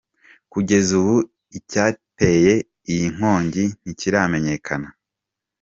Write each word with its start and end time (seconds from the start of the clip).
Kugeza 0.51 0.89
ubu 0.99 1.15
icyateye 1.57 2.53
iyi 2.91 3.07
nkongi 3.15 3.63
ntikiramenyekana. 3.81 4.87